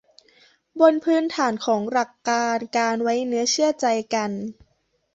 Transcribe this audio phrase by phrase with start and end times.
[0.79, 4.31] บนพื้นฐานของหลักการการไว้เนื้อเชื่อใจกัน